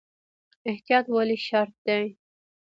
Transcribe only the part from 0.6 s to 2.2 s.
احتیاط ولې شرط دی؟